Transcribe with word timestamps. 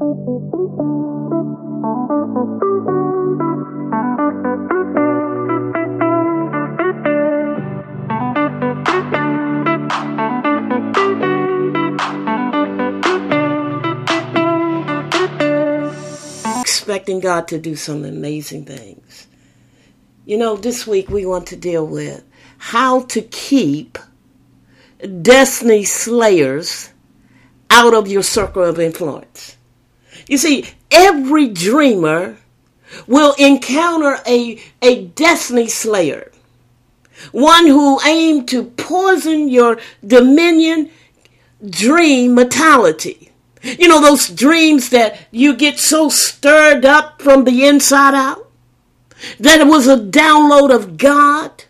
Expecting 0.00 0.16
God 17.20 17.46
to 17.48 17.58
do 17.58 17.76
some 17.76 18.06
amazing 18.06 18.64
things. 18.64 19.26
You 20.24 20.38
know, 20.38 20.56
this 20.56 20.86
week 20.86 21.10
we 21.10 21.26
want 21.26 21.46
to 21.48 21.56
deal 21.56 21.86
with 21.86 22.24
how 22.56 23.02
to 23.02 23.20
keep 23.20 23.98
destiny 25.20 25.84
slayers 25.84 26.88
out 27.68 27.92
of 27.92 28.08
your 28.08 28.22
circle 28.22 28.64
of 28.64 28.80
influence. 28.80 29.58
You 30.30 30.38
see, 30.38 30.64
every 30.92 31.48
dreamer 31.48 32.36
will 33.08 33.34
encounter 33.34 34.18
a, 34.24 34.62
a 34.80 35.06
destiny 35.06 35.66
slayer, 35.66 36.30
one 37.32 37.66
who 37.66 38.00
aimed 38.02 38.48
to 38.50 38.62
poison 38.62 39.48
your 39.48 39.80
dominion 40.06 40.90
dream 41.68 42.36
mentality. 42.36 43.32
You 43.64 43.88
know, 43.88 44.00
those 44.00 44.28
dreams 44.28 44.90
that 44.90 45.18
you 45.32 45.56
get 45.56 45.80
so 45.80 46.08
stirred 46.08 46.84
up 46.84 47.20
from 47.20 47.42
the 47.42 47.66
inside 47.66 48.14
out, 48.14 48.48
that 49.40 49.60
it 49.60 49.66
was 49.66 49.88
a 49.88 49.96
download 49.96 50.72
of 50.72 50.96
God. 50.96 51.64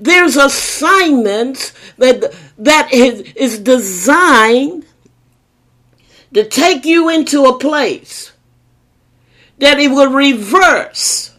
There's 0.00 0.36
assignments 0.36 1.72
that, 1.98 2.34
that 2.58 2.92
is, 2.92 3.20
is 3.36 3.60
designed 3.60 4.86
to 6.34 6.48
take 6.48 6.84
you 6.84 7.08
into 7.08 7.44
a 7.44 7.58
place 7.58 8.32
that 9.58 9.78
it 9.78 9.90
will 9.90 10.10
reverse 10.10 11.36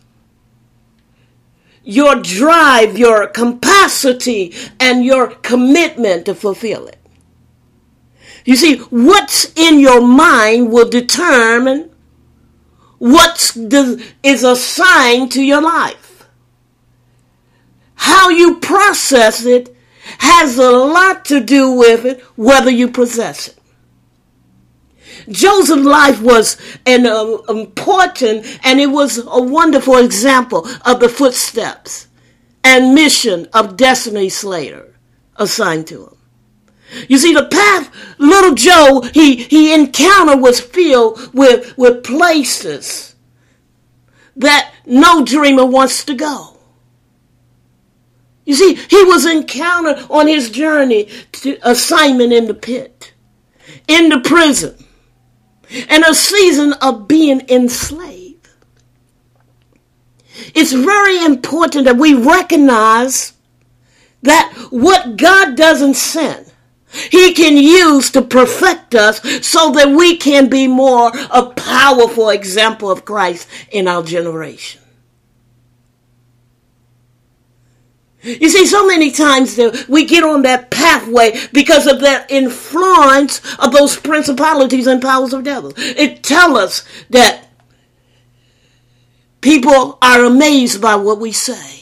your 1.83 2.15
drive, 2.15 2.97
your 2.97 3.27
capacity, 3.27 4.53
and 4.79 5.03
your 5.03 5.27
commitment 5.27 6.25
to 6.25 6.33
fulfill 6.33 6.87
it. 6.87 6.97
You 8.45 8.55
see, 8.55 8.77
what's 8.77 9.51
in 9.57 9.79
your 9.79 10.01
mind 10.01 10.71
will 10.71 10.89
determine 10.89 11.91
what 12.99 13.57
is 14.23 14.43
assigned 14.43 15.31
to 15.33 15.43
your 15.43 15.61
life. 15.61 16.27
How 17.95 18.29
you 18.29 18.59
process 18.59 19.45
it 19.45 19.75
has 20.19 20.57
a 20.57 20.71
lot 20.71 21.25
to 21.25 21.39
do 21.39 21.71
with 21.71 22.05
it, 22.05 22.21
whether 22.35 22.69
you 22.69 22.89
possess 22.89 23.49
it. 23.49 23.57
Joseph's 25.29 25.83
life 25.83 26.21
was 26.21 26.57
an 26.85 27.05
uh, 27.05 27.37
important 27.49 28.45
and 28.63 28.79
it 28.79 28.87
was 28.87 29.17
a 29.17 29.41
wonderful 29.41 29.97
example 29.97 30.67
of 30.85 30.99
the 30.99 31.09
footsteps 31.09 32.07
and 32.63 32.95
mission 32.95 33.47
of 33.53 33.77
destiny 33.77 34.29
slayer 34.29 34.93
assigned 35.37 35.87
to 35.87 36.07
him. 36.07 36.17
You 37.09 37.17
see, 37.17 37.33
the 37.33 37.47
path 37.47 37.91
little 38.19 38.53
Joe 38.53 39.01
he, 39.13 39.35
he 39.35 39.73
encountered 39.73 40.41
was 40.41 40.59
filled 40.59 41.33
with, 41.33 41.77
with 41.77 42.03
places 42.03 43.15
that 44.35 44.73
no 44.85 45.23
dreamer 45.23 45.65
wants 45.65 46.03
to 46.05 46.13
go. 46.13 46.57
You 48.45 48.55
see, 48.55 48.75
he 48.75 49.03
was 49.05 49.25
encountered 49.25 50.05
on 50.09 50.27
his 50.27 50.49
journey 50.49 51.09
to 51.31 51.57
assignment 51.63 52.33
in 52.33 52.47
the 52.47 52.53
pit, 52.53 53.13
in 53.87 54.09
the 54.09 54.19
prison, 54.19 54.82
and 55.89 56.03
a 56.03 56.13
season 56.13 56.73
of 56.73 57.07
being 57.07 57.41
enslaved. 57.49 58.49
It's 60.55 60.73
very 60.73 61.23
important 61.23 61.85
that 61.85 61.97
we 61.97 62.13
recognize 62.13 63.33
that 64.23 64.53
what 64.69 65.17
God 65.17 65.55
doesn't 65.55 65.95
send, 65.95 66.51
He 67.11 67.33
can 67.33 67.57
use 67.57 68.11
to 68.11 68.21
perfect 68.21 68.95
us 68.95 69.21
so 69.45 69.71
that 69.71 69.89
we 69.89 70.17
can 70.17 70.49
be 70.49 70.67
more 70.67 71.11
a 71.31 71.47
powerful 71.47 72.29
example 72.29 72.89
of 72.89 73.05
Christ 73.05 73.47
in 73.71 73.87
our 73.87 74.03
generation. 74.03 74.82
You 78.23 78.49
see, 78.49 78.65
so 78.65 78.87
many 78.87 79.11
times 79.11 79.59
we 79.89 80.05
get 80.05 80.23
on 80.23 80.43
that 80.43 80.71
pathway 80.71 81.37
because 81.51 81.87
of 81.87 81.99
that 82.01 82.31
influence 82.31 83.41
of 83.59 83.73
those 83.73 83.99
principalities 83.99 84.87
and 84.87 85.01
powers 85.01 85.33
of 85.33 85.43
devils. 85.43 85.73
It 85.77 86.23
tells 86.23 86.57
us 86.57 86.85
that 87.09 87.49
people 89.41 89.97
are 90.01 90.23
amazed 90.23 90.81
by 90.81 90.95
what 90.95 91.19
we 91.19 91.33
say. 91.33 91.81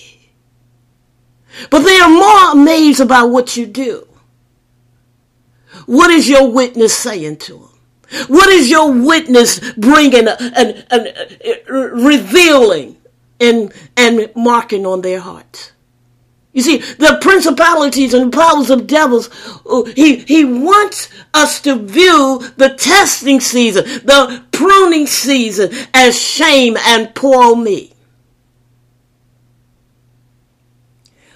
But 1.70 1.80
they 1.80 1.98
are 2.00 2.10
more 2.10 2.54
amazed 2.54 3.02
about 3.02 3.30
what 3.30 3.56
you 3.56 3.68
do. 3.68 4.08
What 5.86 6.10
is 6.10 6.28
your 6.28 6.50
witness 6.52 6.98
saying 6.98 7.38
to 7.38 7.54
them? 7.54 8.28
What 8.28 8.50
is 8.50 8.70
your 8.70 8.92
witness 8.92 9.60
bringing 9.74 10.28
and, 10.28 10.86
revealing 11.70 12.98
and, 13.40 13.72
and 13.96 14.32
marking 14.36 14.86
on 14.88 15.02
their 15.02 15.20
hearts? 15.20 15.72
You 16.54 16.62
see, 16.62 16.78
the 16.78 17.18
principalities 17.22 18.14
and 18.14 18.32
powers 18.32 18.70
of 18.70 18.86
devils, 18.86 19.30
uh, 19.66 19.84
he, 19.96 20.18
he 20.18 20.44
wants 20.44 21.08
us 21.34 21.62
to 21.62 21.76
view 21.76 22.44
the 22.58 22.76
testing 22.78 23.40
season, 23.40 23.86
the 23.86 24.44
pruning 24.52 25.08
season 25.08 25.72
as 25.94 26.22
shame 26.22 26.76
and 26.78 27.16
poor 27.16 27.56
me. 27.56 27.94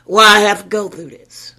Why 0.04 0.24
I 0.24 0.40
have 0.42 0.64
to 0.64 0.70
go 0.70 0.90
through 0.90 1.10
this. 1.12 1.56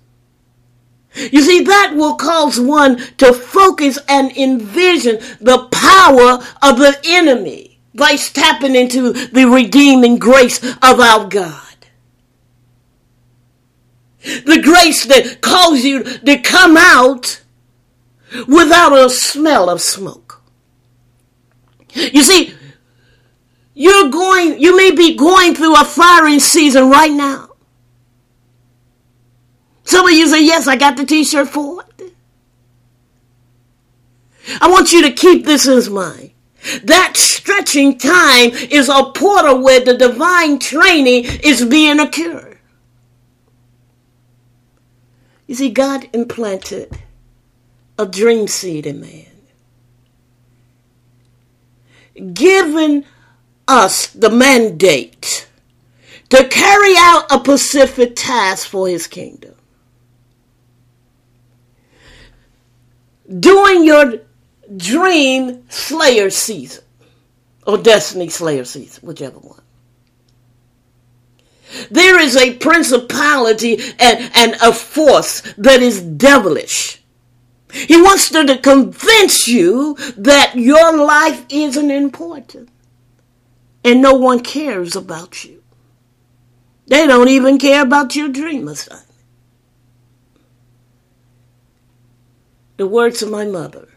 You 1.14 1.40
see, 1.40 1.62
that 1.62 1.94
will 1.96 2.16
cause 2.16 2.60
one 2.60 2.98
to 3.16 3.32
focus 3.32 3.98
and 4.06 4.36
envision 4.36 5.16
the 5.40 5.66
power 5.72 6.44
of 6.60 6.78
the 6.78 7.00
enemy 7.06 7.78
by 7.94 8.16
tapping 8.16 8.76
into 8.76 9.12
the 9.12 9.46
redeeming 9.46 10.18
grace 10.18 10.62
of 10.62 11.00
our 11.00 11.26
God. 11.26 11.65
The 14.44 14.60
grace 14.62 15.06
that 15.06 15.40
calls 15.40 15.84
you 15.84 16.02
to 16.02 16.38
come 16.38 16.76
out 16.76 17.42
without 18.48 18.92
a 18.92 19.08
smell 19.08 19.70
of 19.70 19.80
smoke. 19.80 20.42
You 21.94 22.22
see, 22.22 22.54
you're 23.74 24.10
going, 24.10 24.60
you 24.60 24.76
may 24.76 24.90
be 24.90 25.16
going 25.16 25.54
through 25.54 25.80
a 25.80 25.84
firing 25.84 26.40
season 26.40 26.90
right 26.90 27.12
now. 27.12 27.50
Some 29.84 30.06
of 30.06 30.12
you 30.12 30.26
say, 30.26 30.44
yes, 30.44 30.66
I 30.66 30.76
got 30.76 30.96
the 30.96 31.04
t-shirt 31.04 31.48
for 31.48 31.84
it. 31.98 32.12
I 34.60 34.68
want 34.68 34.92
you 34.92 35.02
to 35.02 35.12
keep 35.12 35.44
this 35.44 35.66
in 35.66 35.92
mind. 35.92 36.32
That 36.84 37.16
stretching 37.16 37.98
time 37.98 38.50
is 38.50 38.88
a 38.88 39.12
portal 39.14 39.62
where 39.62 39.80
the 39.80 39.96
divine 39.96 40.58
training 40.58 41.24
is 41.44 41.64
being 41.64 42.00
occurred. 42.00 42.45
You 45.46 45.54
see, 45.54 45.70
God 45.70 46.08
implanted 46.12 46.98
a 47.98 48.06
dream 48.06 48.48
seed 48.48 48.86
in 48.86 49.00
man, 49.00 49.26
giving 52.34 53.04
us 53.68 54.08
the 54.08 54.30
mandate 54.30 55.48
to 56.30 56.48
carry 56.48 56.94
out 56.96 57.26
a 57.30 57.38
specific 57.38 58.14
task 58.16 58.68
for 58.68 58.88
his 58.88 59.06
kingdom. 59.06 59.54
During 63.40 63.84
your 63.84 64.20
dream 64.76 65.64
slayer 65.68 66.30
season, 66.30 66.84
or 67.66 67.78
destiny 67.78 68.28
slayer 68.28 68.64
season, 68.64 69.06
whichever 69.06 69.38
one. 69.38 69.60
There 71.90 72.18
is 72.18 72.36
a 72.36 72.54
principality 72.56 73.78
and, 73.98 74.30
and 74.34 74.54
a 74.62 74.72
force 74.72 75.40
that 75.58 75.82
is 75.82 76.02
devilish. 76.02 77.02
He 77.72 78.00
wants 78.00 78.30
to, 78.30 78.44
to 78.44 78.58
convince 78.58 79.48
you 79.48 79.96
that 80.16 80.54
your 80.56 80.96
life 80.96 81.44
isn't 81.48 81.90
important 81.90 82.70
and 83.84 84.00
no 84.00 84.14
one 84.14 84.40
cares 84.40 84.96
about 84.96 85.44
you. 85.44 85.62
They 86.86 87.06
don't 87.06 87.28
even 87.28 87.58
care 87.58 87.82
about 87.82 88.16
your 88.16 88.28
dream 88.28 88.68
assignment. 88.68 89.06
The 92.76 92.86
words 92.86 93.22
of 93.22 93.30
my 93.30 93.44
mother 93.44 93.88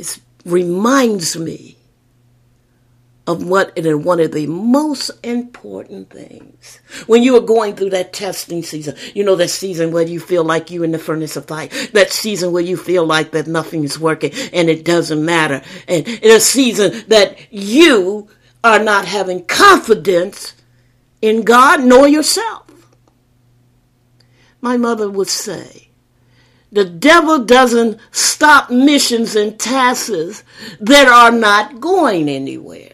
it 0.00 0.18
reminds 0.44 1.36
me 1.36 1.76
of 3.30 3.44
what 3.44 3.72
is 3.76 3.94
one 3.94 4.18
of 4.18 4.32
the 4.32 4.48
most 4.48 5.10
important 5.22 6.10
things. 6.10 6.80
When 7.06 7.22
you 7.22 7.36
are 7.36 7.40
going 7.40 7.76
through 7.76 7.90
that 7.90 8.12
testing 8.12 8.64
season, 8.64 8.96
you 9.14 9.22
know, 9.22 9.36
that 9.36 9.50
season 9.50 9.92
where 9.92 10.04
you 10.04 10.18
feel 10.18 10.42
like 10.42 10.68
you're 10.68 10.84
in 10.84 10.90
the 10.90 10.98
furnace 10.98 11.36
of 11.36 11.46
fire, 11.46 11.68
that 11.92 12.10
season 12.10 12.50
where 12.50 12.62
you 12.62 12.76
feel 12.76 13.06
like 13.06 13.30
that 13.30 13.46
nothing 13.46 13.84
is 13.84 14.00
working 14.00 14.32
and 14.52 14.68
it 14.68 14.84
doesn't 14.84 15.24
matter. 15.24 15.62
And 15.86 16.08
in 16.08 16.32
a 16.32 16.40
season 16.40 17.04
that 17.06 17.38
you 17.52 18.28
are 18.64 18.80
not 18.80 19.04
having 19.04 19.44
confidence 19.46 20.54
in 21.22 21.42
God 21.42 21.84
nor 21.84 22.08
yourself. 22.08 22.66
My 24.60 24.76
mother 24.76 25.08
would 25.08 25.28
say, 25.28 25.90
the 26.72 26.84
devil 26.84 27.44
doesn't 27.44 28.00
stop 28.10 28.70
missions 28.70 29.36
and 29.36 29.58
tasks 29.58 30.42
that 30.80 31.06
are 31.06 31.30
not 31.30 31.80
going 31.80 32.28
anywhere. 32.28 32.89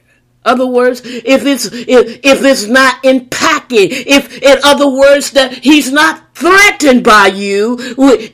Other 0.46 0.66
words, 0.66 1.02
if 1.04 1.44
it's 1.44 1.66
if, 1.66 2.20
if 2.24 2.44
it's 2.44 2.66
not 2.66 3.04
impacted, 3.04 3.90
if 3.90 4.40
in 4.40 4.58
other 4.64 4.88
words 4.88 5.32
that 5.32 5.52
he's 5.52 5.90
not 5.90 6.34
threatened 6.36 7.02
by 7.02 7.26
you, 7.26 7.76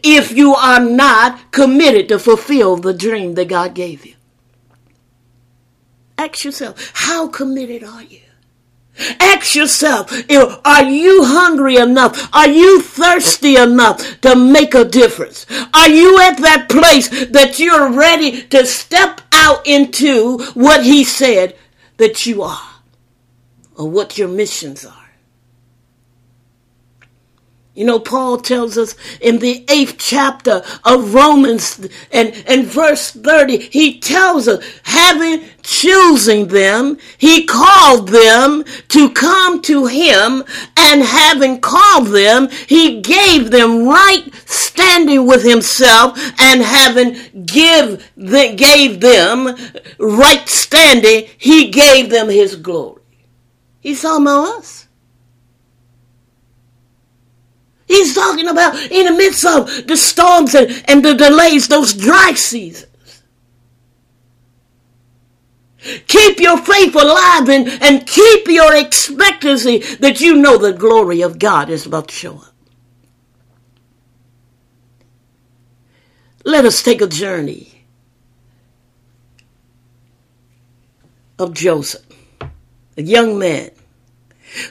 if 0.05 0.31
you 0.31 0.55
are 0.55 0.81
not 0.81 1.51
committed 1.53 2.09
to 2.11 2.19
fulfill 2.19 2.77
the 2.77 2.93
dream 2.93 3.35
that 3.35 3.49
God 3.49 3.75
gave 3.75 4.05
you. 4.05 4.15
Ask 6.19 6.45
yourself, 6.45 6.93
how 6.95 7.29
committed 7.29 7.83
are 7.83 8.03
you? 8.03 8.21
Ask 9.19 9.55
yourself, 9.55 10.13
are 10.67 10.85
you 10.85 11.25
hungry 11.25 11.77
enough? 11.77 12.29
Are 12.35 12.49
you 12.49 12.83
thirsty 12.83 13.57
enough 13.57 14.21
to 14.21 14.37
make 14.37 14.75
a 14.75 14.85
difference? 14.85 15.47
Are 15.73 15.89
you 15.89 16.21
at 16.21 16.37
that 16.43 16.69
place 16.69 17.09
that 17.31 17.59
you're 17.59 17.91
ready 17.91 18.43
to 18.43 18.67
step 18.67 19.23
out 19.33 19.67
into 19.67 20.39
what 20.55 20.85
he 20.85 21.05
said 21.05 21.57
that 22.03 22.27
you 22.27 22.43
are 22.43 22.83
or 23.77 23.89
what 23.89 24.19
your 24.19 24.27
missions 24.27 24.85
are? 24.85 25.02
You 27.75 27.87
know, 27.87 27.99
Paul 27.99 28.37
tells 28.37 28.77
us 28.77 28.95
in 29.23 29.39
the 29.39 29.65
eighth 29.71 29.97
chapter 29.99 30.63
of 30.85 31.15
Romans 31.15 31.89
and, 32.11 32.35
and 32.47 32.67
verse 32.67 33.13
30, 33.13 33.57
he 33.57 33.99
tells 33.99 34.47
us, 34.47 34.63
having 34.83 35.49
choosing 35.63 36.49
them, 36.49 36.99
he 37.17 37.47
called 37.47 38.09
them 38.09 38.65
to 38.89 39.11
come 39.15 39.63
to 39.63 39.87
him, 39.87 40.45
and 40.77 41.03
having 41.03 41.61
called 41.61 42.09
them, 42.09 42.51
he 42.69 43.01
gave 43.01 43.51
them 43.51 43.87
right 43.89 44.29
standing 44.45 45.27
with 45.27 45.43
himself, 45.43 46.19
and 46.39 46.61
having 46.61 47.17
give 47.47 48.07
gave 48.19 49.01
them 49.01 49.57
right 49.99 50.47
standing, 50.47 51.27
he 51.39 51.71
gave 51.71 52.11
them 52.11 52.29
his 52.29 52.55
glory. 52.55 53.01
He's 53.81 54.03
talking 54.03 54.27
about 54.27 54.59
us. 54.59 54.82
He's 57.93 58.15
talking 58.15 58.49
about 58.49 58.75
in 58.91 59.05
the 59.05 59.13
midst 59.13 59.45
of 59.45 59.87
the 59.87 59.99
storms 59.99 60.55
and, 60.55 60.83
and 60.89 61.05
the 61.05 61.13
delays, 61.15 61.69
those 61.69 61.93
dry 61.93 62.33
seasons. 62.33 63.23
Keep 66.07 66.41
your 66.41 66.57
faith 66.57 66.95
alive 66.95 67.51
and, 67.51 67.69
and 67.83 68.07
keep 68.07 68.49
your 68.49 68.75
expectancy 68.75 69.81
that 69.97 70.23
you 70.23 70.37
know 70.37 70.57
the 70.57 70.73
glory 70.73 71.21
of 71.21 71.39
God 71.39 71.69
is 71.69 71.85
about 71.85 72.09
to 72.09 72.15
show 72.15 72.37
up. 72.37 72.55
Let 76.47 76.65
us 76.65 76.83
take 76.83 77.03
a 77.03 77.07
journey 77.07 77.85
of 81.39 81.53
Joseph, 81.53 82.07
a 82.97 83.03
young 83.03 83.39
man 83.39 83.71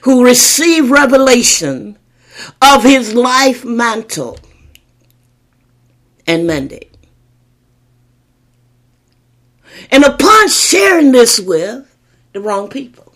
who 0.02 0.26
received 0.26 0.90
revelation 0.90 2.00
of 2.62 2.84
his 2.84 3.14
life 3.14 3.64
mantle 3.66 4.40
and 6.28 6.48
mandate. 6.48 6.96
And 9.90 10.04
upon 10.04 10.50
sharing 10.50 11.12
this 11.12 11.40
with 11.40 11.98
the 12.34 12.40
wrong 12.40 12.70
people, 12.70 13.14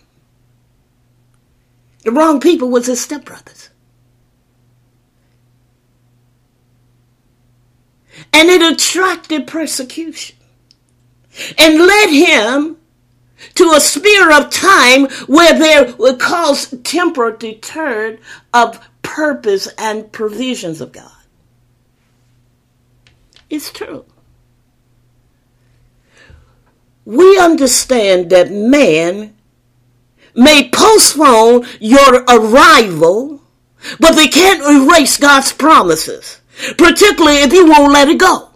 the 2.04 2.12
wrong 2.12 2.40
people 2.40 2.70
was 2.70 2.88
his 2.88 3.06
stepbrothers. 3.06 3.70
And 8.32 8.50
it 8.50 8.62
attracted 8.62 9.48
persecution 9.48 10.36
and 11.58 11.80
led 11.80 12.10
him 12.10 12.78
to 13.56 13.72
a 13.72 13.80
sphere 13.80 14.32
of 14.32 14.50
time 14.50 15.08
where 15.28 15.58
there 15.58 15.94
would 15.96 16.20
cause 16.20 16.74
temper 16.84 17.32
deterred 17.32 18.20
of 18.54 18.88
purpose 19.06 19.68
and 19.78 20.12
provisions 20.12 20.82
of 20.82 20.92
God. 20.92 21.12
It's 23.50 23.72
true. 23.72 24.04
We 27.06 27.40
understand 27.40 28.32
that 28.32 28.52
man 28.52 29.36
may 30.34 30.70
postpone 30.70 31.68
your 31.80 32.24
arrival, 32.24 33.42
but 34.00 34.14
they 34.14 34.28
can't 34.28 34.64
erase 34.64 35.18
God's 35.18 35.54
promises, 35.54 36.42
particularly 36.76 37.38
if 37.38 37.54
you 37.54 37.68
won't 37.68 37.94
let 37.94 38.10
it 38.10 38.18
go. 38.18 38.50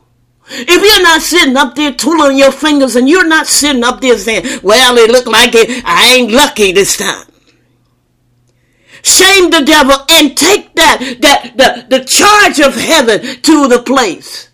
If 0.52 0.82
you're 0.82 1.04
not 1.04 1.22
sitting 1.22 1.58
up 1.58 1.76
there 1.76 1.94
twiddling 1.94 2.40
your 2.40 2.52
fingers 2.52 2.96
and 2.96 3.08
you're 3.08 3.28
not 3.28 3.46
sitting 3.46 3.84
up 3.84 4.02
there 4.02 4.18
saying, 4.18 4.62
well, 4.64 4.98
it 4.98 5.12
looked 5.12 5.28
like 5.28 5.54
it, 5.54 5.84
I 5.86 6.16
ain't 6.16 6.32
lucky 6.32 6.72
this 6.72 6.98
time 6.98 7.29
shame 9.04 9.50
the 9.50 9.64
devil 9.64 9.96
and 10.12 10.36
take 10.38 10.74
that, 10.76 11.18
that, 11.22 11.58
the, 11.58 11.98
the 11.98 12.06
charge 12.06 12.60
of 12.60 12.76
heaven 12.76 13.22
to 13.42 13.68
the 13.68 13.82
place. 13.86 14.50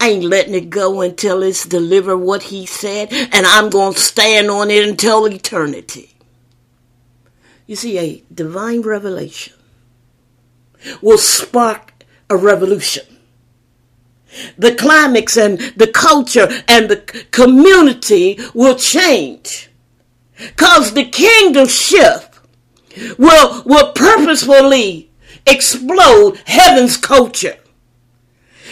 I 0.00 0.10
ain't 0.10 0.24
letting 0.24 0.54
it 0.54 0.70
go 0.70 1.00
until 1.00 1.42
it's 1.42 1.66
delivered 1.66 2.18
what 2.18 2.44
he 2.44 2.66
said, 2.66 3.12
and 3.12 3.46
I'm 3.46 3.70
going 3.70 3.94
to 3.94 4.00
stand 4.00 4.50
on 4.50 4.70
it 4.70 4.86
until 4.86 5.26
eternity. 5.26 6.14
You 7.66 7.76
see, 7.76 7.98
a 7.98 8.22
divine 8.32 8.82
revelation 8.82 9.54
will 11.00 11.18
spark 11.18 12.04
a 12.28 12.36
revolution. 12.36 13.04
The 14.58 14.74
climax 14.74 15.36
and 15.36 15.58
the 15.76 15.86
culture 15.86 16.48
and 16.68 16.90
the 16.90 16.96
community 17.30 18.38
will 18.52 18.74
change. 18.74 19.70
Cause 20.56 20.92
the 20.92 21.04
kingdom 21.04 21.68
shift 21.68 22.33
will, 23.18 23.62
will 23.64 23.92
purposefully 23.92 25.10
explode 25.46 26.40
heaven's 26.46 26.96
culture. 26.96 27.56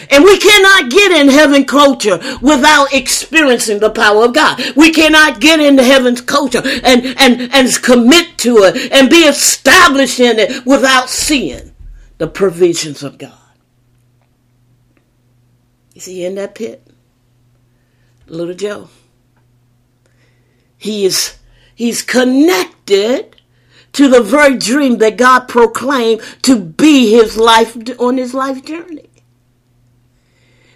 And 0.09 0.23
we 0.23 0.37
cannot 0.37 0.91
get 0.91 1.11
in 1.11 1.29
heaven 1.29 1.65
culture 1.65 2.19
without 2.41 2.93
experiencing 2.93 3.79
the 3.79 3.89
power 3.89 4.25
of 4.25 4.33
God. 4.33 4.61
We 4.75 4.91
cannot 4.91 5.39
get 5.39 5.59
into 5.59 5.83
heaven's 5.83 6.21
culture 6.21 6.61
and, 6.63 7.05
and, 7.17 7.53
and 7.53 7.81
commit 7.81 8.37
to 8.39 8.57
it 8.63 8.91
and 8.91 9.09
be 9.09 9.23
established 9.23 10.19
in 10.19 10.39
it 10.39 10.65
without 10.65 11.09
seeing 11.09 11.73
the 12.17 12.27
provisions 12.27 13.03
of 13.03 13.17
God. 13.17 13.31
Is 15.95 16.05
he 16.05 16.25
in 16.25 16.35
that 16.35 16.55
pit, 16.55 16.85
little 18.27 18.55
Joe, 18.55 18.89
he 20.77 21.05
is, 21.05 21.37
he's 21.75 22.01
connected 22.01 23.32
to 23.93 24.07
the 24.07 24.21
very 24.21 24.57
dream 24.57 24.97
that 24.97 25.17
God 25.17 25.47
proclaimed 25.47 26.21
to 26.43 26.59
be 26.59 27.11
his 27.11 27.37
life 27.37 27.77
on 27.99 28.17
his 28.17 28.33
life 28.33 28.63
journey. 28.65 29.09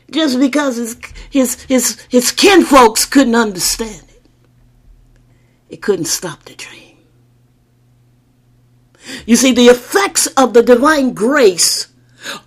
Just 0.10 0.40
because 0.40 0.78
his 0.78 0.98
his 1.30 1.64
his, 1.64 2.02
his 2.10 2.32
kinfolks 2.32 3.06
couldn't 3.06 3.36
understand 3.36 4.04
it, 4.08 4.26
it 5.70 5.82
couldn't 5.82 6.06
stop 6.06 6.44
the 6.44 6.56
dream. 6.56 6.98
You 9.26 9.36
see, 9.36 9.52
the 9.52 9.68
effects 9.68 10.28
of 10.28 10.54
the 10.54 10.64
divine 10.64 11.14
grace 11.14 11.88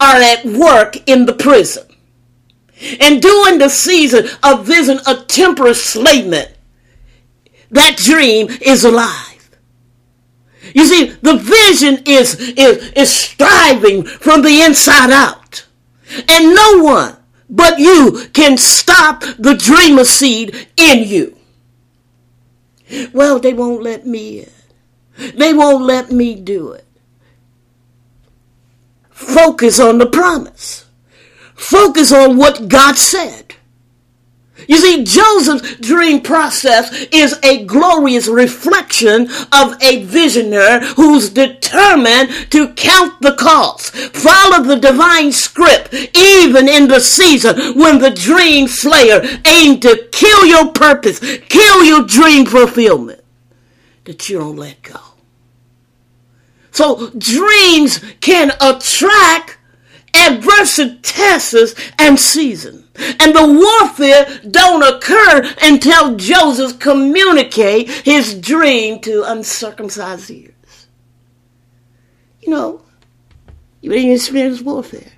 are 0.00 0.16
at 0.16 0.44
work 0.44 0.96
in 1.08 1.26
the 1.26 1.32
prison. 1.32 1.86
And 3.00 3.20
during 3.20 3.58
the 3.58 3.68
season 3.68 4.28
of 4.42 4.66
visiting 4.66 5.02
a 5.06 5.22
temporary 5.24 5.70
enslavement, 5.70 6.50
that 7.70 7.96
dream 7.96 8.48
is 8.62 8.84
alive. 8.84 9.29
You 10.74 10.86
see, 10.86 11.10
the 11.22 11.36
vision 11.36 12.02
is, 12.06 12.34
is, 12.56 12.92
is 12.92 13.12
striving 13.12 14.04
from 14.04 14.42
the 14.42 14.62
inside 14.62 15.10
out. 15.10 15.66
And 16.28 16.54
no 16.54 16.82
one 16.82 17.16
but 17.50 17.80
you 17.80 18.28
can 18.32 18.56
stop 18.56 19.22
the 19.36 19.54
dreamer 19.54 20.04
seed 20.04 20.68
in 20.76 21.02
you. 21.02 21.36
Well, 23.12 23.40
they 23.40 23.52
won't 23.52 23.82
let 23.82 24.06
me 24.06 24.40
in. 24.40 25.36
They 25.36 25.52
won't 25.52 25.84
let 25.84 26.12
me 26.12 26.36
do 26.36 26.72
it. 26.72 26.86
Focus 29.10 29.80
on 29.80 29.98
the 29.98 30.06
promise. 30.06 30.86
Focus 31.54 32.12
on 32.12 32.36
what 32.36 32.68
God 32.68 32.96
said. 32.96 33.49
You 34.68 34.76
see, 34.78 35.04
Joseph's 35.04 35.76
dream 35.76 36.20
process 36.20 37.08
is 37.12 37.38
a 37.42 37.64
glorious 37.64 38.28
reflection 38.28 39.28
of 39.52 39.82
a 39.82 40.04
visionary 40.04 40.86
who's 40.96 41.30
determined 41.30 42.30
to 42.50 42.72
count 42.74 43.20
the 43.20 43.34
cost, 43.34 43.94
follow 43.94 44.62
the 44.62 44.76
divine 44.76 45.32
script, 45.32 45.94
even 46.14 46.68
in 46.68 46.88
the 46.88 47.00
season 47.00 47.78
when 47.78 47.98
the 47.98 48.10
dream 48.10 48.68
slayer 48.68 49.22
aimed 49.46 49.82
to 49.82 50.08
kill 50.12 50.46
your 50.46 50.72
purpose, 50.72 51.20
kill 51.48 51.84
your 51.84 52.04
dream 52.04 52.46
fulfillment, 52.46 53.22
that 54.04 54.28
you 54.28 54.38
don't 54.38 54.56
let 54.56 54.82
go. 54.82 55.00
So 56.72 57.10
dreams 57.10 58.00
can 58.20 58.52
attract 58.60 59.58
adversity 60.60 60.98
tests 61.02 61.74
and 61.98 62.18
season. 62.18 62.84
And 63.18 63.34
the 63.34 63.46
warfare 63.46 64.40
don't 64.50 64.82
occur 64.82 65.54
until 65.62 66.16
Joseph 66.16 66.78
communicate 66.78 67.88
his 67.88 68.38
dream 68.38 69.00
to 69.00 69.24
uncircumcised 69.26 70.30
ears. 70.30 70.86
You 72.40 72.50
know, 72.50 72.82
you 73.80 73.90
didn't 73.90 74.12
experience 74.12 74.60
warfare 74.60 75.12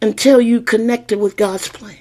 until 0.00 0.40
you 0.40 0.62
connected 0.62 1.18
with 1.18 1.36
God's 1.36 1.68
plan 1.68 1.99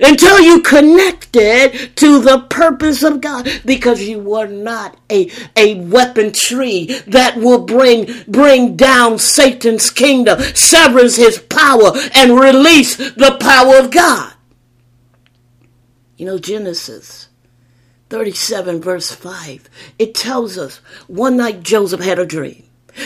until 0.00 0.40
you 0.40 0.60
connected 0.62 1.96
to 1.96 2.20
the 2.20 2.46
purpose 2.50 3.02
of 3.02 3.20
God 3.20 3.48
because 3.64 4.02
you 4.02 4.18
were 4.18 4.46
not 4.46 4.98
a, 5.10 5.30
a 5.56 5.76
weapon 5.76 6.32
tree 6.32 6.86
that 7.06 7.36
will 7.36 7.64
bring, 7.64 8.08
bring 8.28 8.76
down 8.76 9.18
Satan's 9.18 9.90
kingdom, 9.90 10.40
severs 10.40 11.16
his 11.16 11.38
power 11.38 11.92
and 12.14 12.38
release 12.38 12.96
the 12.96 13.36
power 13.40 13.78
of 13.78 13.90
God. 13.90 14.32
You 16.16 16.26
know, 16.26 16.38
Genesis 16.38 17.28
37 18.10 18.82
verse 18.82 19.12
5, 19.12 19.70
it 19.98 20.14
tells 20.14 20.58
us 20.58 20.78
one 21.06 21.36
night 21.36 21.62
Joseph 21.62 22.00
had 22.00 22.18
a 22.18 22.26
dream 22.26 22.64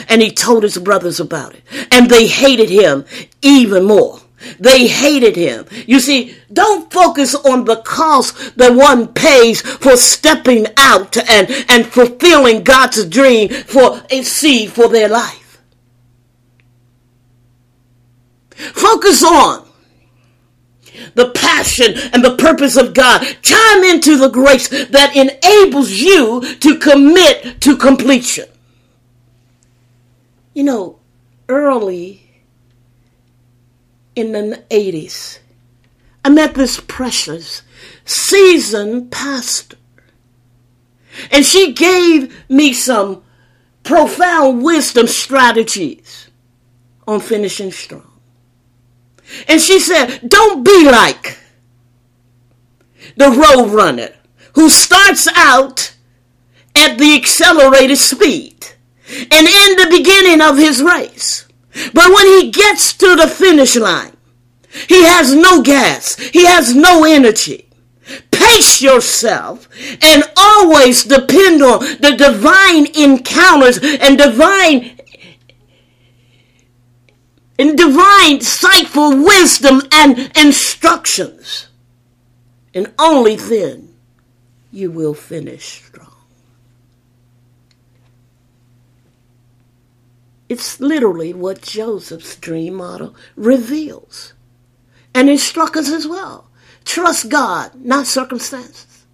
and 0.09 0.21
he 0.23 0.31
told 0.31 0.63
his 0.63 0.79
brothers 0.79 1.21
about 1.21 1.55
it 1.55 1.63
and 1.93 2.11
they 2.11 2.27
hated 2.27 2.71
him 2.71 3.05
even 3.43 3.85
more. 3.85 4.21
They 4.59 4.87
hated 4.87 5.37
him. 5.37 5.67
You 5.87 6.01
see, 6.01 6.37
don't 6.53 6.93
focus 6.93 7.35
on 7.35 7.65
the 7.65 7.77
cost 7.77 8.57
that 8.57 8.75
one 8.75 9.09
pays 9.09 9.61
for 9.61 9.97
stepping 9.97 10.67
out 10.77 11.17
and, 11.17 11.51
and 11.69 11.87
fulfilling 11.87 12.65
God's 12.65 13.05
dream 13.07 13.49
for 13.49 14.03
a 14.11 14.23
seed 14.23 14.73
for 14.73 14.89
their 14.89 15.09
life. 15.09 15.63
Focus 18.57 19.23
on 19.25 19.67
the 21.15 21.31
passion 21.31 21.95
and 22.13 22.25
the 22.25 22.37
purpose 22.37 22.77
of 22.77 22.95
God. 22.95 23.21
Chime 23.43 23.85
into 23.85 24.17
the 24.17 24.29
grace 24.29 24.69
that 24.69 25.15
enables 25.17 25.91
you 25.91 26.41
to 26.57 26.79
commit 26.79 27.61
to 27.63 27.77
completion. 27.77 28.47
You 30.55 30.63
know, 30.63 30.99
early 31.49 32.24
in 34.15 34.33
the 34.33 34.63
80s. 34.71 35.39
I 36.25 36.31
met 36.31 36.55
this 36.55 36.81
precious, 36.81 37.63
seasoned 38.05 39.11
pastor. 39.11 39.77
And 41.31 41.45
she 41.45 41.73
gave 41.73 42.35
me 42.49 42.73
some 42.73 43.23
profound 43.83 44.63
wisdom 44.63 45.07
strategies 45.07 46.29
on 47.07 47.21
finishing 47.21 47.71
strong. 47.71 48.21
And 49.49 49.61
she 49.61 49.79
said, 49.79 50.21
don't 50.27 50.65
be 50.65 50.91
like 50.91 51.39
the 53.17 53.31
road 53.31 53.71
runner 53.71 54.11
who 54.55 54.69
starts 54.69 55.29
out 55.37 55.95
at 56.75 56.99
the 56.99 57.15
accelerated 57.15 57.99
speed 57.99 58.67
and 59.09 59.47
in 59.47 59.77
the 59.77 59.87
beginning 59.91 60.41
of 60.41 60.57
his 60.57 60.83
race 60.83 61.47
but 61.93 62.13
when 62.13 62.27
he 62.27 62.51
gets 62.51 62.93
to 62.95 63.17
the 63.17 63.27
finish 63.27 63.77
line, 63.77 64.17
he 64.89 65.05
has 65.05 65.35
no 65.35 65.63
gas. 65.63 66.17
He 66.17 66.47
has 66.47 66.75
no 66.75 67.05
energy. 67.05 67.69
Pace 68.31 68.83
yourself 68.83 69.69
and 70.03 70.25
always 70.37 71.05
depend 71.05 71.63
on 71.63 71.81
the 72.01 72.15
divine 72.19 72.87
encounters 72.97 73.79
and 73.79 74.19
divine 74.19 74.99
and 77.59 77.79
divine 77.79 78.41
sightful 78.41 79.25
wisdom 79.25 79.81
and 79.93 80.31
instructions. 80.37 81.69
And 82.75 82.93
only 82.99 83.37
then 83.37 83.95
you 84.73 84.91
will 84.91 85.15
finish 85.15 85.85
strong. 85.85 86.14
It's 90.55 90.79
literally 90.79 91.35
what 91.35 91.63
Joseph's 91.63 92.37
dream 92.37 92.75
model 92.75 93.17
reveals 93.35 94.35
and 95.13 95.29
instructs 95.29 95.77
us 95.77 95.91
as 95.91 96.07
well. 96.07 96.49
Trust 96.85 97.29
God, 97.29 97.73
not 97.75 98.07
circumstances. 98.07 99.05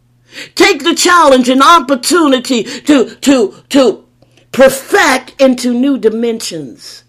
Take 0.54 0.84
the 0.84 0.94
challenge 0.94 1.48
and 1.48 1.62
opportunity 1.62 2.62
to, 2.62 3.14
to, 3.14 3.54
to 3.70 4.06
perfect 4.52 5.40
into 5.40 5.72
new 5.72 5.96
dimensions 5.96 7.04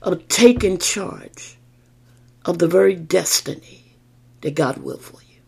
of 0.00 0.28
taking 0.28 0.78
charge 0.78 1.58
of 2.44 2.60
the 2.60 2.68
very 2.68 2.94
destiny 2.94 3.96
that 4.42 4.54
God 4.54 4.76
will 4.76 4.98
for 4.98 5.20
you. 5.22 5.40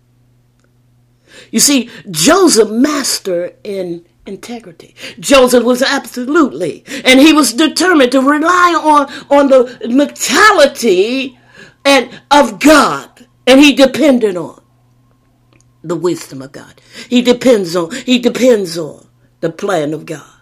You 1.52 1.60
see, 1.60 1.88
Joseph 2.10 2.68
mastered 2.68 3.54
in 3.62 4.06
integrity. 4.28 4.94
Joseph 5.18 5.64
was 5.64 5.82
absolutely, 5.82 6.84
and 7.04 7.18
he 7.18 7.32
was 7.32 7.52
determined 7.52 8.12
to 8.12 8.20
rely 8.20 8.74
on, 8.80 9.10
on 9.30 9.48
the 9.48 9.88
mentality 9.88 11.38
and 11.84 12.20
of 12.30 12.60
God, 12.60 13.26
and 13.46 13.58
he 13.60 13.74
depended 13.74 14.36
on 14.36 14.62
the 15.82 15.96
wisdom 15.96 16.42
of 16.42 16.52
God. 16.52 16.80
He 17.08 17.22
depends 17.22 17.74
on, 17.74 17.90
he 17.92 18.18
depends 18.18 18.78
on 18.78 19.08
the 19.40 19.50
plan 19.50 19.94
of 19.94 20.06
God, 20.06 20.40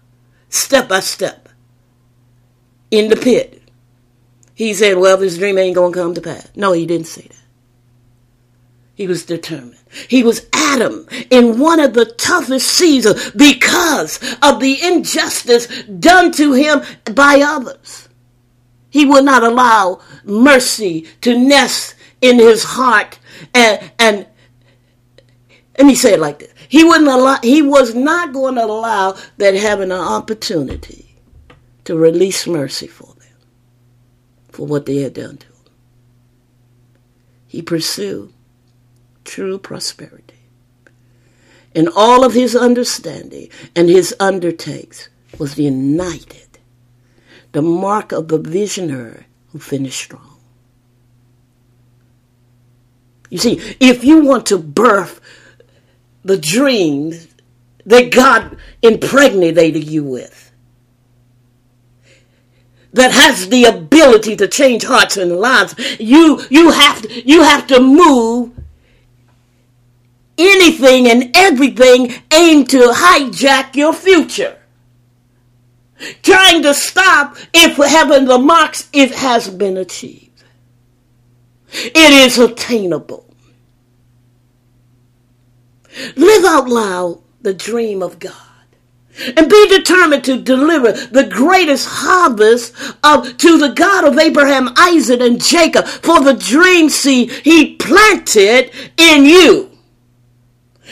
step 0.48 0.88
by 0.88 1.00
step, 1.00 1.48
in 2.90 3.08
the 3.08 3.16
pit. 3.16 3.62
He 4.54 4.74
said, 4.74 4.96
well, 4.98 5.18
this 5.18 5.38
dream 5.38 5.58
ain't 5.58 5.74
going 5.76 5.92
to 5.92 5.98
come 5.98 6.14
to 6.14 6.20
pass. 6.22 6.48
No, 6.56 6.72
he 6.72 6.86
didn't 6.86 7.06
say 7.06 7.22
that. 7.22 7.35
He 8.96 9.06
was 9.06 9.26
determined. 9.26 9.76
He 10.08 10.22
was 10.22 10.46
Adam 10.54 11.06
in 11.30 11.58
one 11.58 11.80
of 11.80 11.92
the 11.92 12.06
toughest 12.06 12.66
seasons 12.66 13.30
because 13.32 14.16
of 14.40 14.58
the 14.58 14.78
injustice 14.82 15.66
done 15.82 16.32
to 16.32 16.54
him 16.54 16.80
by 17.14 17.42
others. 17.46 18.08
He 18.88 19.04
would 19.04 19.26
not 19.26 19.42
allow 19.42 20.00
mercy 20.24 21.06
to 21.20 21.38
nest 21.38 21.94
in 22.22 22.38
his 22.38 22.64
heart 22.64 23.18
and, 23.52 23.92
and 23.98 24.26
let 25.76 25.86
me 25.86 25.94
say 25.94 26.14
it 26.14 26.20
like 26.20 26.38
this. 26.38 26.54
He 26.70 26.82
wouldn't 26.82 27.06
allow, 27.06 27.38
he 27.42 27.60
was 27.60 27.94
not 27.94 28.32
going 28.32 28.54
to 28.54 28.64
allow 28.64 29.18
that 29.36 29.54
having 29.54 29.92
an 29.92 30.00
opportunity 30.00 31.16
to 31.84 31.98
release 31.98 32.46
mercy 32.46 32.86
for 32.86 33.12
them, 33.14 33.36
for 34.48 34.66
what 34.66 34.86
they 34.86 35.02
had 35.02 35.12
done 35.12 35.36
to 35.36 35.46
him. 35.46 35.52
He 37.46 37.60
pursued 37.60 38.32
true 39.26 39.58
prosperity. 39.58 40.34
In 41.74 41.88
all 41.94 42.24
of 42.24 42.32
his 42.32 42.56
understanding 42.56 43.50
and 43.74 43.90
his 43.90 44.14
undertakes 44.18 45.10
was 45.38 45.58
united, 45.58 46.58
the 47.52 47.60
mark 47.60 48.12
of 48.12 48.28
the 48.28 48.38
visionary 48.38 49.26
who 49.48 49.58
finished 49.58 49.98
strong. 49.98 50.38
You 53.28 53.38
see, 53.38 53.60
if 53.80 54.04
you 54.04 54.24
want 54.24 54.46
to 54.46 54.58
birth 54.58 55.20
the 56.24 56.38
dreams 56.38 57.28
that 57.84 58.10
God 58.10 58.56
impregnated 58.82 59.84
you 59.84 60.04
with, 60.04 60.46
that 62.92 63.12
has 63.12 63.48
the 63.50 63.64
ability 63.64 64.36
to 64.36 64.48
change 64.48 64.84
hearts 64.84 65.18
and 65.18 65.36
lives, 65.36 65.74
you 66.00 66.42
you 66.48 66.70
have 66.70 67.04
you 67.10 67.42
have 67.42 67.66
to 67.66 67.80
move 67.80 68.52
anything 70.38 71.08
and 71.08 71.34
everything 71.36 72.12
aimed 72.32 72.70
to 72.70 72.92
hijack 72.94 73.74
your 73.74 73.92
future. 73.92 74.58
Trying 76.22 76.62
to 76.62 76.74
stop 76.74 77.36
if 77.54 77.76
having 77.76 78.26
the 78.26 78.38
marks 78.38 78.88
it 78.92 79.12
has 79.12 79.48
been 79.48 79.76
achieved. 79.76 80.42
It 81.72 82.12
is 82.12 82.38
attainable. 82.38 83.24
Live 86.16 86.44
out 86.44 86.68
loud 86.68 87.22
the 87.40 87.54
dream 87.54 88.02
of 88.02 88.18
God. 88.18 88.32
And 89.34 89.48
be 89.48 89.68
determined 89.68 90.24
to 90.24 90.42
deliver 90.42 90.92
the 90.92 91.24
greatest 91.24 91.88
harvest 91.88 92.74
of, 93.02 93.38
to 93.38 93.56
the 93.56 93.70
God 93.70 94.04
of 94.04 94.18
Abraham, 94.18 94.68
Isaac, 94.76 95.20
and 95.20 95.42
Jacob 95.42 95.86
for 95.86 96.22
the 96.22 96.34
dream 96.34 96.90
seed 96.90 97.30
he 97.30 97.76
planted 97.76 98.72
in 98.98 99.24
you. 99.24 99.75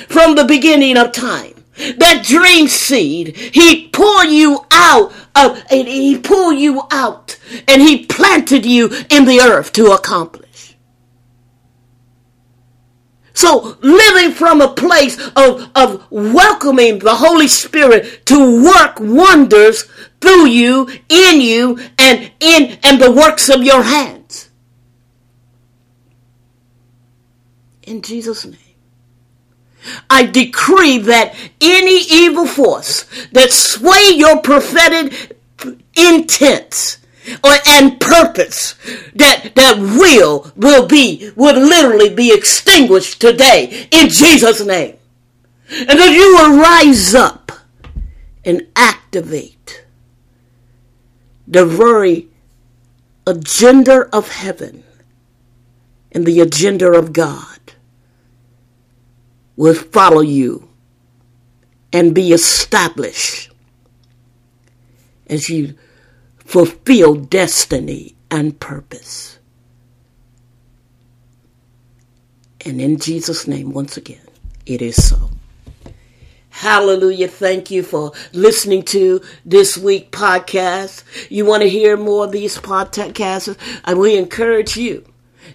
From 0.08 0.34
the 0.34 0.44
beginning 0.44 0.96
of 0.96 1.12
time. 1.12 1.54
That 1.76 2.24
dream 2.24 2.68
seed, 2.68 3.36
he 3.36 3.88
pulled 3.88 4.30
you 4.30 4.64
out 4.70 5.12
of, 5.34 5.62
and 5.70 5.88
he 5.88 6.18
pulled 6.18 6.58
you 6.58 6.82
out 6.90 7.36
and 7.66 7.82
he 7.82 8.06
planted 8.06 8.64
you 8.64 8.86
in 9.10 9.24
the 9.24 9.40
earth 9.40 9.72
to 9.72 9.92
accomplish. 9.92 10.76
So 13.34 13.76
living 13.82 14.32
from 14.32 14.60
a 14.60 14.72
place 14.72 15.18
of, 15.34 15.68
of 15.74 16.06
welcoming 16.10 17.00
the 17.00 17.16
Holy 17.16 17.48
Spirit 17.48 18.24
to 18.26 18.64
work 18.64 19.00
wonders 19.00 19.82
through 20.20 20.46
you, 20.46 20.88
in 21.08 21.40
you, 21.40 21.80
and 21.98 22.30
in 22.38 22.78
and 22.84 23.00
the 23.00 23.10
works 23.10 23.48
of 23.48 23.64
your 23.64 23.82
hands. 23.82 24.50
In 27.82 28.00
Jesus' 28.00 28.46
name. 28.46 28.63
I 30.08 30.26
decree 30.26 30.98
that 30.98 31.34
any 31.60 32.02
evil 32.10 32.46
force 32.46 33.04
that 33.32 33.50
sway 33.50 34.12
your 34.14 34.40
prophetic 34.40 35.36
intents 35.96 36.98
or 37.42 37.52
and 37.66 38.00
purpose 38.00 38.74
that 39.14 39.54
that 39.54 39.78
will 39.78 40.52
will 40.56 40.86
be 40.86 41.30
will 41.36 41.58
literally 41.58 42.14
be 42.14 42.32
extinguished 42.32 43.20
today 43.20 43.88
in 43.90 44.08
Jesus 44.08 44.64
name. 44.64 44.96
And 45.70 45.98
that 45.98 46.12
you 46.12 46.36
will 46.36 46.58
rise 46.58 47.14
up 47.14 47.50
and 48.44 48.66
activate 48.76 49.84
the 51.46 51.64
very 51.64 52.28
agenda 53.26 54.08
of 54.14 54.28
heaven 54.28 54.84
and 56.12 56.26
the 56.26 56.40
agenda 56.40 56.92
of 56.92 57.12
God 57.12 57.63
will 59.56 59.74
follow 59.74 60.20
you 60.20 60.68
and 61.92 62.14
be 62.14 62.32
established 62.32 63.50
as 65.28 65.48
you 65.48 65.74
fulfill 66.38 67.14
destiny 67.14 68.14
and 68.30 68.58
purpose. 68.60 69.38
And 72.66 72.80
in 72.80 72.98
Jesus' 72.98 73.46
name, 73.46 73.72
once 73.72 73.96
again, 73.96 74.26
it 74.66 74.82
is 74.82 75.08
so. 75.08 75.30
Hallelujah. 76.50 77.28
Thank 77.28 77.70
you 77.70 77.82
for 77.82 78.12
listening 78.32 78.84
to 78.84 79.20
this 79.44 79.76
week 79.76 80.12
podcast. 80.12 81.02
You 81.28 81.44
want 81.44 81.62
to 81.62 81.68
hear 81.68 81.96
more 81.96 82.24
of 82.24 82.32
these 82.32 82.56
podcasts? 82.58 83.58
And 83.84 83.98
we 83.98 84.16
encourage 84.16 84.76
you 84.76 85.04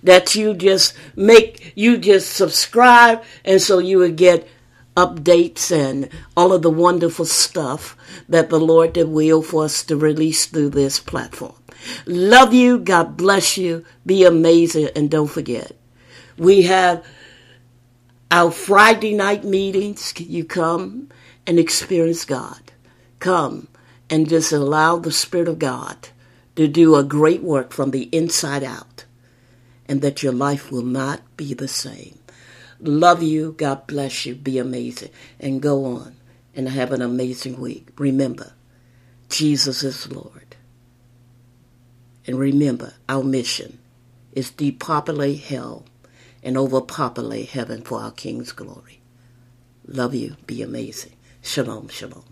that 0.03 0.35
you 0.35 0.53
just 0.53 0.93
make, 1.15 1.73
you 1.75 1.97
just 1.97 2.33
subscribe 2.33 3.23
and 3.45 3.61
so 3.61 3.79
you 3.79 3.99
would 3.99 4.15
get 4.15 4.47
updates 4.95 5.71
and 5.71 6.09
all 6.35 6.51
of 6.51 6.61
the 6.61 6.69
wonderful 6.69 7.25
stuff 7.25 7.95
that 8.27 8.49
the 8.49 8.59
Lord 8.59 8.93
did 8.93 9.07
will 9.07 9.41
for 9.41 9.65
us 9.65 9.83
to 9.85 9.95
release 9.95 10.45
through 10.45 10.71
this 10.71 10.99
platform. 10.99 11.55
Love 12.05 12.53
you. 12.53 12.79
God 12.79 13.15
bless 13.15 13.57
you. 13.57 13.85
Be 14.05 14.25
amazing. 14.25 14.89
And 14.95 15.09
don't 15.09 15.29
forget, 15.29 15.71
we 16.37 16.63
have 16.63 17.05
our 18.31 18.51
Friday 18.51 19.15
night 19.15 19.43
meetings. 19.43 20.13
You 20.19 20.43
come 20.43 21.09
and 21.47 21.57
experience 21.57 22.25
God. 22.25 22.71
Come 23.19 23.67
and 24.09 24.27
just 24.27 24.51
allow 24.51 24.97
the 24.97 25.11
Spirit 25.11 25.47
of 25.47 25.59
God 25.59 26.09
to 26.55 26.67
do 26.67 26.95
a 26.95 27.03
great 27.03 27.41
work 27.41 27.71
from 27.71 27.91
the 27.91 28.03
inside 28.11 28.63
out 28.63 29.05
and 29.89 30.01
that 30.03 30.23
your 30.23 30.31
life 30.31 30.71
will 30.71 30.83
not 30.83 31.21
be 31.35 31.53
the 31.53 31.67
same. 31.67 32.19
Love 32.79 33.23
you. 33.23 33.53
God 33.57 33.87
bless 33.87 34.25
you. 34.25 34.35
Be 34.35 34.59
amazing. 34.59 35.09
And 35.39 35.61
go 35.61 35.83
on 35.83 36.15
and 36.55 36.69
have 36.69 36.91
an 36.93 37.01
amazing 37.01 37.59
week. 37.59 37.89
Remember, 37.97 38.53
Jesus 39.29 39.83
is 39.83 40.11
Lord. 40.11 40.55
And 42.27 42.37
remember, 42.37 42.93
our 43.09 43.23
mission 43.23 43.79
is 44.31 44.51
depopulate 44.51 45.39
hell 45.39 45.85
and 46.43 46.55
overpopulate 46.55 47.49
heaven 47.49 47.81
for 47.81 47.99
our 47.99 48.11
King's 48.11 48.51
glory. 48.51 49.01
Love 49.87 50.13
you. 50.13 50.35
Be 50.45 50.61
amazing. 50.61 51.13
Shalom, 51.41 51.87
shalom. 51.89 52.28